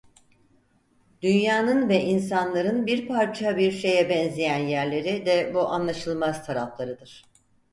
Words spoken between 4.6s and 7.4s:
yerleri de bu anlaşılmaz taraflarıdır.